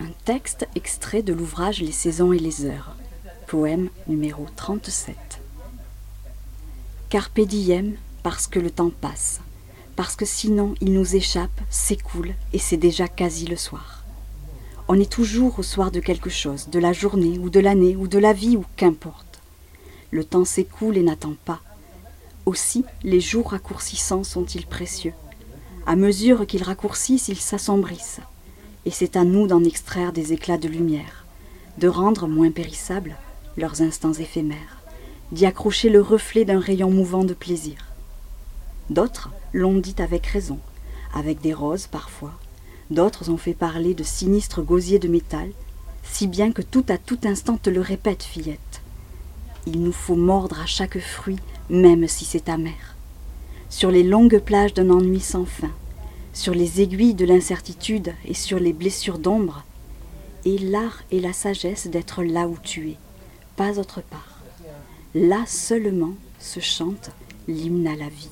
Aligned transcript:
Un 0.00 0.10
texte 0.24 0.68
extrait 0.76 1.22
de 1.22 1.32
l'ouvrage 1.32 1.80
Les 1.80 1.90
saisons 1.90 2.32
et 2.32 2.38
les 2.38 2.64
heures, 2.64 2.94
poème 3.48 3.88
numéro 4.06 4.46
37. 4.54 5.16
Carpe 7.08 7.40
diem 7.40 7.96
parce 8.22 8.46
que 8.46 8.60
le 8.60 8.70
temps 8.70 8.92
passe, 9.00 9.40
parce 9.96 10.14
que 10.14 10.24
sinon 10.24 10.76
il 10.80 10.92
nous 10.92 11.16
échappe, 11.16 11.60
s'écoule 11.68 12.34
et 12.52 12.60
c'est 12.60 12.76
déjà 12.76 13.08
quasi 13.08 13.46
le 13.46 13.56
soir. 13.56 14.04
On 14.86 15.00
est 15.00 15.10
toujours 15.10 15.58
au 15.58 15.64
soir 15.64 15.90
de 15.90 15.98
quelque 15.98 16.30
chose, 16.30 16.68
de 16.68 16.78
la 16.78 16.92
journée 16.92 17.36
ou 17.40 17.50
de 17.50 17.58
l'année 17.58 17.96
ou 17.96 18.06
de 18.06 18.18
la 18.18 18.32
vie 18.32 18.56
ou 18.56 18.64
qu'importe. 18.76 19.40
Le 20.12 20.22
temps 20.22 20.44
s'écoule 20.44 20.96
et 20.96 21.02
n'attend 21.02 21.34
pas. 21.44 21.60
Aussi 22.46 22.84
les 23.02 23.20
jours 23.20 23.50
raccourcissants 23.50 24.22
sont-ils 24.22 24.66
précieux. 24.66 25.14
À 25.86 25.96
mesure 25.96 26.46
qu'ils 26.46 26.62
raccourcissent, 26.62 27.26
ils 27.26 27.40
s'assombrissent 27.40 28.20
et 28.88 28.90
c'est 28.90 29.16
à 29.16 29.24
nous 29.24 29.46
d'en 29.46 29.64
extraire 29.64 30.14
des 30.14 30.32
éclats 30.32 30.56
de 30.56 30.66
lumière, 30.66 31.26
de 31.76 31.88
rendre 31.88 32.26
moins 32.26 32.50
périssables 32.50 33.16
leurs 33.58 33.82
instants 33.82 34.14
éphémères, 34.14 34.80
d'y 35.30 35.44
accrocher 35.44 35.90
le 35.90 36.00
reflet 36.00 36.46
d'un 36.46 36.58
rayon 36.58 36.90
mouvant 36.90 37.22
de 37.22 37.34
plaisir. 37.34 37.76
D'autres 38.88 39.28
l'ont 39.52 39.76
dit 39.76 39.96
avec 39.98 40.24
raison, 40.24 40.58
avec 41.12 41.42
des 41.42 41.52
roses 41.52 41.86
parfois, 41.86 42.32
d'autres 42.88 43.28
ont 43.28 43.36
fait 43.36 43.52
parler 43.52 43.92
de 43.92 44.02
sinistres 44.02 44.62
gosiers 44.62 44.98
de 44.98 45.08
métal, 45.08 45.50
si 46.02 46.26
bien 46.26 46.50
que 46.50 46.62
tout 46.62 46.86
à 46.88 46.96
tout 46.96 47.18
instant 47.24 47.58
te 47.58 47.68
le 47.68 47.82
répète, 47.82 48.22
fillette. 48.22 48.80
Il 49.66 49.82
nous 49.82 49.92
faut 49.92 50.16
mordre 50.16 50.60
à 50.60 50.66
chaque 50.66 50.98
fruit, 50.98 51.40
même 51.68 52.08
si 52.08 52.24
c'est 52.24 52.48
amer. 52.48 52.96
Sur 53.68 53.90
les 53.90 54.02
longues 54.02 54.38
plages 54.38 54.72
d'un 54.72 54.88
ennui 54.88 55.20
sans 55.20 55.44
fin, 55.44 55.72
sur 56.32 56.54
les 56.54 56.80
aiguilles 56.80 57.14
de 57.14 57.24
l'incertitude 57.24 58.14
et 58.24 58.34
sur 58.34 58.58
les 58.58 58.72
blessures 58.72 59.18
d'ombre, 59.18 59.64
et 60.44 60.58
l'art 60.58 61.02
et 61.10 61.20
la 61.20 61.32
sagesse 61.32 61.88
d'être 61.88 62.22
là 62.22 62.48
où 62.48 62.56
tu 62.62 62.90
es, 62.90 62.96
pas 63.56 63.78
autre 63.78 64.02
part. 64.02 64.40
Là 65.14 65.44
seulement 65.46 66.14
se 66.38 66.60
chante 66.60 67.10
l'hymne 67.48 67.86
à 67.86 67.96
la 67.96 68.08
vie. 68.08 68.30